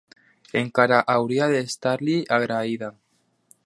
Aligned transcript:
Encara 0.61 1.01
hauria 1.15 1.51
d'estar-li 1.53 2.19
agraïda! 2.39 2.95